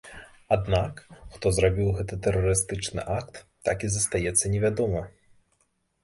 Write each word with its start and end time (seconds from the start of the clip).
Аднак, 0.55 1.01
хто 1.33 1.49
зрабіў 1.57 1.89
гэты 1.97 2.17
тэрарыстычны 2.27 3.01
акт, 3.17 3.35
так 3.69 3.77
і 3.89 3.91
застаецца 3.97 4.45
невядома. 4.55 5.01